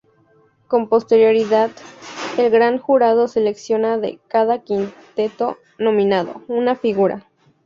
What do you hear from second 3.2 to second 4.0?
selecciona